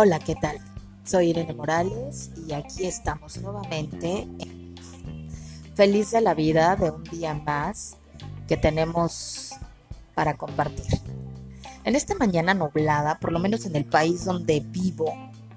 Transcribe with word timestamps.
Hola, 0.00 0.20
¿qué 0.20 0.36
tal? 0.36 0.60
Soy 1.02 1.30
Irene 1.30 1.54
Morales 1.54 2.30
y 2.46 2.52
aquí 2.52 2.86
estamos 2.86 3.36
nuevamente. 3.38 4.28
Feliz 5.74 6.12
de 6.12 6.20
la 6.20 6.34
vida 6.34 6.76
de 6.76 6.92
un 6.92 7.02
día 7.02 7.34
más 7.34 7.96
que 8.46 8.56
tenemos 8.56 9.56
para 10.14 10.36
compartir. 10.36 10.86
En 11.82 11.96
esta 11.96 12.14
mañana 12.14 12.54
nublada, 12.54 13.18
por 13.18 13.32
lo 13.32 13.40
menos 13.40 13.66
en 13.66 13.74
el 13.74 13.86
país 13.86 14.24
donde 14.24 14.60
vivo 14.60 15.12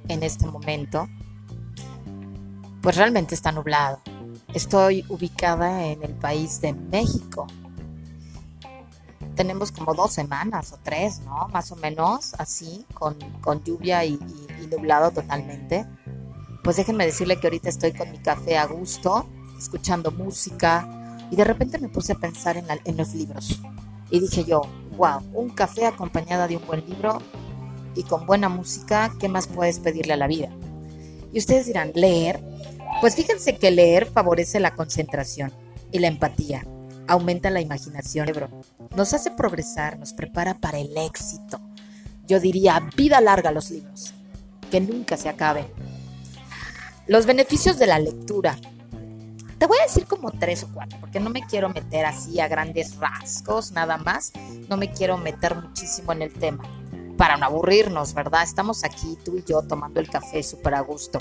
en 0.08 0.24
este 0.24 0.48
momento, 0.48 1.08
pues 2.82 2.96
realmente 2.96 3.36
está 3.36 3.52
nublado. 3.52 4.02
Estoy 4.56 5.06
ubicada 5.08 5.86
en 5.86 6.02
el 6.02 6.16
país 6.16 6.62
de 6.62 6.74
México. 6.74 7.46
Tenemos 9.36 9.72
como 9.72 9.94
dos 9.94 10.12
semanas 10.12 10.74
o 10.74 10.80
tres, 10.82 11.20
¿no? 11.22 11.48
Más 11.50 11.72
o 11.72 11.76
menos 11.78 12.34
así, 12.38 12.86
con, 12.94 13.18
lluvia 13.64 14.06
y, 14.06 14.20
nublado 14.70 15.12
totalmente. 15.12 15.86
Pues 16.64 16.78
déjenme 16.78 17.06
decirle 17.06 17.40
que 17.40 17.48
ahorita 17.48 17.70
estoy 17.70 17.92
con 17.92 18.12
mi 18.12 18.20
café 18.20 18.58
a 18.58 18.66
gusto, 18.66 19.28
escuchando 19.58 20.12
música, 20.12 20.88
y 21.30 21.36
de 21.36 21.44
repente 21.44 21.78
me 21.80 21.90
puse 21.90 22.14
a 22.14 22.16
pensar 22.16 22.58
en, 22.58 22.66
en 22.86 22.98
los 22.98 23.14
libros. 23.14 23.60
Y 24.10 24.20
dije 24.20 24.44
yo, 24.44 24.62
wow, 24.98 25.22
un 25.34 25.50
café 25.50 25.86
acompañado 25.86 26.48
de 26.48 26.58
un 26.58 26.66
buen 26.66 26.86
libro 26.88 27.20
y 27.96 28.04
con 28.04 28.26
buena 28.26 28.50
música, 28.50 29.12
¿qué 29.20 29.28
más 29.28 29.48
puedes 29.48 29.80
pedirle 29.80 30.14
a 30.14 30.18
la 30.18 30.28
vida? 30.28 30.50
Y 31.34 31.40
ustedes 31.40 31.66
dirán, 31.66 31.92
leer. 31.96 32.42
Pues 33.00 33.16
fíjense 33.16 33.58
que 33.58 33.72
leer 33.72 34.06
favorece 34.06 34.60
la 34.60 34.76
concentración 34.76 35.52
y 35.92 36.00
la 36.00 36.08
empatía, 36.08 36.66
aumenta 37.08 37.50
la 37.50 37.62
imaginación, 37.62 38.28
nos 38.96 39.14
hace 39.14 39.32
progresar, 39.32 40.00
nos 40.00 40.14
prepara 40.14 40.56
para 40.56 40.80
el 40.80 40.96
éxito. 40.98 41.60
Yo 42.28 42.40
diría, 42.40 42.80
vida 42.96 43.20
larga 43.22 43.52
los 43.52 43.72
libros, 43.72 44.14
que 44.70 44.80
nunca 44.80 45.18
se 45.18 45.30
acaben. 45.30 45.68
Los 47.08 47.26
beneficios 47.26 47.78
de 47.78 47.88
la 47.88 48.00
lectura. 48.00 48.58
Te 49.58 49.68
voy 49.68 49.78
a 49.80 49.84
decir 49.84 50.06
como 50.06 50.32
tres 50.32 50.64
o 50.64 50.70
cuatro, 50.74 50.98
porque 51.00 51.20
no 51.20 51.30
me 51.30 51.46
quiero 51.46 51.70
meter 51.70 52.06
así 52.06 52.40
a 52.40 52.48
grandes 52.48 52.96
rasgos, 52.96 53.72
nada 53.72 53.98
más. 53.98 54.32
No 54.70 54.78
me 54.78 54.92
quiero 54.92 55.18
meter 55.18 55.56
muchísimo 55.56 56.14
en 56.14 56.24
el 56.24 56.34
tema 56.34 56.64
para 57.18 57.38
no 57.38 57.46
aburrirnos, 57.46 58.16
¿verdad? 58.16 58.42
Estamos 58.42 58.84
aquí 58.84 59.16
tú 59.24 59.38
y 59.38 59.44
yo 59.44 59.62
tomando 59.62 60.00
el 60.00 60.10
café 60.10 60.42
súper 60.42 60.74
a 60.74 60.80
gusto. 60.80 61.20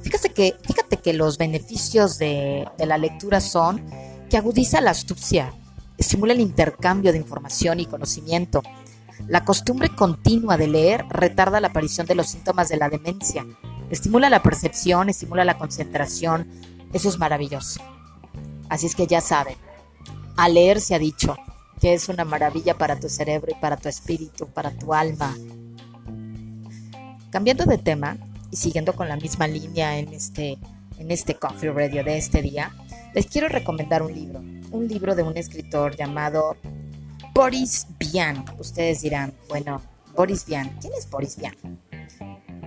Fíjate 0.00 0.30
que, 0.30 0.54
fíjate 0.62 0.98
que 0.98 1.12
los 1.12 1.38
beneficios 1.38 2.18
de, 2.18 2.68
de 2.78 2.86
la 2.86 2.98
lectura 2.98 3.40
son 3.40 3.84
que 4.30 4.38
agudiza 4.38 4.80
la 4.80 4.92
astucia, 4.92 5.52
estimula 5.98 6.32
el 6.32 6.40
intercambio 6.40 7.12
de 7.12 7.18
información 7.18 7.80
y 7.80 7.86
conocimiento. 7.86 8.62
La 9.26 9.44
costumbre 9.44 9.90
continua 9.94 10.56
de 10.56 10.68
leer 10.68 11.04
retarda 11.10 11.60
la 11.60 11.68
aparición 11.68 12.06
de 12.06 12.14
los 12.14 12.28
síntomas 12.28 12.68
de 12.70 12.78
la 12.78 12.88
demencia, 12.88 13.44
estimula 13.90 14.30
la 14.30 14.42
percepción, 14.42 15.10
estimula 15.10 15.44
la 15.44 15.58
concentración. 15.58 16.48
Eso 16.92 17.08
es 17.08 17.18
maravilloso. 17.18 17.80
Así 18.68 18.86
es 18.86 18.94
que 18.94 19.06
ya 19.06 19.20
saben, 19.20 19.56
a 20.36 20.48
leer 20.48 20.80
se 20.80 20.94
ha 20.94 20.98
dicho, 20.98 21.36
que 21.80 21.92
es 21.92 22.08
una 22.08 22.24
maravilla 22.24 22.78
para 22.78 22.98
tu 22.98 23.08
cerebro 23.08 23.50
y 23.50 23.60
para 23.60 23.76
tu 23.76 23.88
espíritu, 23.88 24.46
para 24.46 24.70
tu 24.70 24.94
alma. 24.94 25.36
Cambiando 27.30 27.64
de 27.64 27.78
tema 27.78 28.16
y 28.50 28.56
siguiendo 28.56 28.94
con 28.94 29.08
la 29.08 29.16
misma 29.16 29.48
línea 29.48 29.98
en 29.98 30.14
este, 30.14 30.58
en 30.98 31.10
este 31.10 31.34
Coffee 31.34 31.72
Radio 31.72 32.04
de 32.04 32.16
este 32.16 32.42
día, 32.42 32.72
les 33.14 33.26
quiero 33.26 33.48
recomendar 33.48 34.02
un 34.02 34.14
libro, 34.14 34.40
un 34.70 34.86
libro 34.86 35.14
de 35.14 35.22
un 35.22 35.36
escritor 35.36 35.96
llamado 35.96 36.56
Boris 37.34 37.86
Vian. 37.98 38.44
Ustedes 38.58 39.02
dirán, 39.02 39.34
bueno, 39.48 39.80
Boris 40.14 40.46
Vian, 40.46 40.76
¿quién 40.80 40.92
es 40.96 41.08
Boris 41.08 41.36
Vian? 41.36 41.56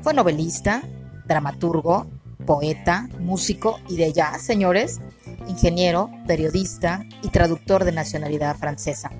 Fue 0.01 0.13
novelista, 0.13 0.83
dramaturgo, 1.25 2.07
poeta, 2.45 3.07
músico 3.19 3.79
y 3.87 3.95
de 3.95 4.11
ya, 4.11 4.37
señores, 4.37 4.99
ingeniero, 5.47 6.09
periodista 6.27 7.05
y 7.21 7.29
traductor 7.29 7.85
de 7.85 7.93
nacionalidad 7.93 8.57
francesa. 8.57 9.11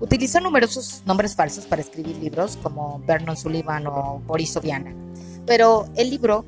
Utilizó 0.00 0.40
numerosos 0.40 1.02
nombres 1.04 1.36
falsos 1.36 1.66
para 1.66 1.82
escribir 1.82 2.16
libros 2.16 2.56
como 2.62 3.02
Vernon 3.06 3.36
Sullivan 3.36 3.86
o 3.86 4.22
Boris 4.26 4.56
Oviana, 4.56 4.94
pero 5.46 5.86
el 5.94 6.08
libro 6.08 6.46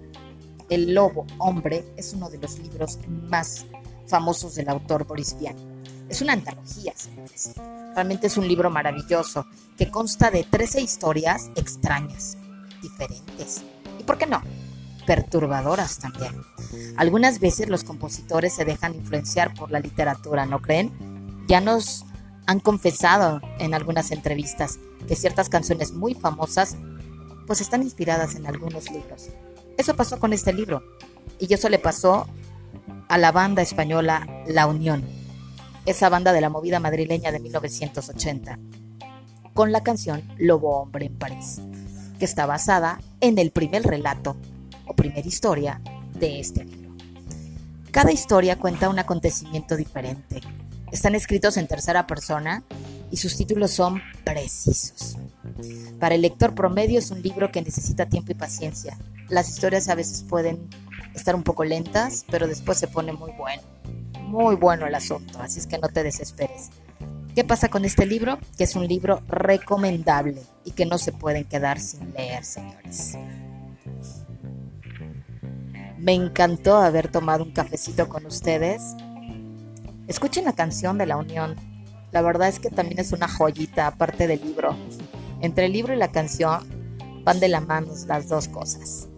El 0.70 0.94
Lobo 0.94 1.26
Hombre 1.36 1.84
es 1.98 2.14
uno 2.14 2.30
de 2.30 2.38
los 2.38 2.58
libros 2.58 2.98
más 3.28 3.66
famosos 4.06 4.54
del 4.54 4.68
autor 4.68 5.06
Boris 5.06 5.36
Vian. 5.38 5.56
Es 6.08 6.20
una 6.20 6.34
antología, 6.34 6.92
señores. 6.96 7.52
Realmente 7.94 8.26
es 8.26 8.36
un 8.36 8.46
libro 8.46 8.70
maravilloso 8.70 9.46
que 9.76 9.90
consta 9.90 10.30
de 10.30 10.44
13 10.44 10.80
historias 10.80 11.50
extrañas, 11.56 12.36
diferentes 12.82 13.62
y, 13.98 14.02
¿por 14.02 14.18
qué 14.18 14.26
no?, 14.26 14.42
perturbadoras 15.06 15.98
también. 15.98 16.32
Algunas 16.96 17.40
veces 17.40 17.68
los 17.68 17.84
compositores 17.84 18.54
se 18.54 18.64
dejan 18.64 18.94
influenciar 18.94 19.54
por 19.54 19.70
la 19.70 19.80
literatura, 19.80 20.46
¿no 20.46 20.60
creen? 20.60 20.92
Ya 21.48 21.60
nos 21.60 22.04
han 22.46 22.60
confesado 22.60 23.40
en 23.58 23.74
algunas 23.74 24.10
entrevistas 24.10 24.78
que 25.06 25.16
ciertas 25.16 25.48
canciones 25.48 25.92
muy 25.92 26.14
famosas 26.14 26.76
pues 27.46 27.60
están 27.60 27.82
inspiradas 27.82 28.34
en 28.34 28.46
algunos 28.46 28.90
libros. 28.90 29.28
Eso 29.76 29.96
pasó 29.96 30.18
con 30.18 30.32
este 30.32 30.52
libro 30.52 30.82
y 31.38 31.52
eso 31.52 31.68
le 31.68 31.78
pasó 31.78 32.26
a 33.12 33.18
la 33.18 33.30
banda 33.30 33.60
española 33.60 34.26
La 34.46 34.66
Unión, 34.66 35.04
esa 35.84 36.08
banda 36.08 36.32
de 36.32 36.40
la 36.40 36.48
movida 36.48 36.80
madrileña 36.80 37.30
de 37.30 37.40
1980, 37.40 38.58
con 39.52 39.70
la 39.70 39.82
canción 39.82 40.22
Lobo 40.38 40.80
Hombre 40.80 41.04
en 41.04 41.18
París, 41.18 41.60
que 42.18 42.24
está 42.24 42.46
basada 42.46 43.02
en 43.20 43.36
el 43.36 43.50
primer 43.50 43.82
relato 43.82 44.34
o 44.86 44.96
primera 44.96 45.28
historia 45.28 45.82
de 46.18 46.40
este 46.40 46.64
libro. 46.64 46.94
Cada 47.90 48.12
historia 48.12 48.58
cuenta 48.58 48.88
un 48.88 48.98
acontecimiento 48.98 49.76
diferente. 49.76 50.40
Están 50.90 51.14
escritos 51.14 51.58
en 51.58 51.68
tercera 51.68 52.06
persona 52.06 52.64
y 53.10 53.18
sus 53.18 53.36
títulos 53.36 53.72
son 53.72 54.00
precisos. 54.24 55.18
Para 56.00 56.14
el 56.14 56.22
lector 56.22 56.54
promedio 56.54 56.98
es 56.98 57.10
un 57.10 57.20
libro 57.20 57.52
que 57.52 57.60
necesita 57.60 58.06
tiempo 58.06 58.32
y 58.32 58.36
paciencia. 58.36 58.96
Las 59.28 59.50
historias 59.50 59.90
a 59.90 59.94
veces 59.94 60.24
pueden 60.26 60.70
estar 61.14 61.34
un 61.34 61.42
poco 61.42 61.64
lentas, 61.64 62.24
pero 62.30 62.46
después 62.46 62.78
se 62.78 62.88
pone 62.88 63.12
muy 63.12 63.32
bueno. 63.32 63.62
Muy 64.20 64.56
bueno 64.56 64.86
el 64.86 64.94
asunto, 64.94 65.40
así 65.40 65.58
es 65.58 65.66
que 65.66 65.78
no 65.78 65.88
te 65.88 66.02
desesperes. 66.02 66.70
¿Qué 67.34 67.44
pasa 67.44 67.68
con 67.68 67.84
este 67.84 68.04
libro? 68.04 68.38
Que 68.58 68.64
es 68.64 68.76
un 68.76 68.86
libro 68.86 69.22
recomendable 69.26 70.42
y 70.64 70.72
que 70.72 70.84
no 70.84 70.98
se 70.98 71.12
pueden 71.12 71.44
quedar 71.44 71.80
sin 71.80 72.12
leer, 72.12 72.44
señores. 72.44 73.16
Me 75.98 76.12
encantó 76.14 76.76
haber 76.76 77.08
tomado 77.08 77.44
un 77.44 77.52
cafecito 77.52 78.08
con 78.08 78.26
ustedes. 78.26 78.82
Escuchen 80.08 80.44
la 80.44 80.52
canción 80.52 80.98
de 80.98 81.06
la 81.06 81.16
Unión. 81.16 81.56
La 82.10 82.20
verdad 82.20 82.48
es 82.48 82.58
que 82.58 82.70
también 82.70 82.98
es 82.98 83.12
una 83.12 83.28
joyita 83.28 83.86
aparte 83.86 84.26
del 84.26 84.42
libro. 84.42 84.76
Entre 85.40 85.66
el 85.66 85.72
libro 85.72 85.94
y 85.94 85.96
la 85.96 86.12
canción 86.12 86.68
van 87.24 87.40
de 87.40 87.48
la 87.48 87.60
mano 87.60 87.92
las 88.06 88.28
dos 88.28 88.48
cosas. 88.48 89.08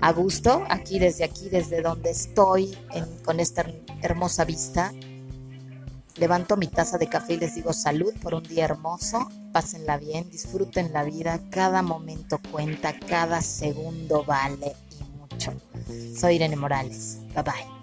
A 0.00 0.12
gusto, 0.12 0.64
aquí 0.68 0.98
desde 0.98 1.24
aquí, 1.24 1.48
desde 1.48 1.82
donde 1.82 2.10
estoy, 2.10 2.76
con 3.24 3.40
esta 3.40 3.64
hermosa 4.02 4.44
vista, 4.44 4.92
levanto 6.16 6.56
mi 6.56 6.66
taza 6.66 6.98
de 6.98 7.08
café 7.08 7.34
y 7.34 7.38
les 7.38 7.54
digo 7.54 7.72
salud 7.72 8.12
por 8.20 8.34
un 8.34 8.42
día 8.42 8.64
hermoso, 8.64 9.28
pásenla 9.52 9.96
bien, 9.98 10.28
disfruten 10.30 10.92
la 10.92 11.04
vida, 11.04 11.40
cada 11.50 11.82
momento 11.82 12.40
cuenta, 12.50 12.98
cada 12.98 13.40
segundo 13.40 14.24
vale 14.24 14.74
soy 16.16 16.36
Irene 16.36 16.56
Morales. 16.56 17.18
Bye 17.34 17.42
bye. 17.42 17.73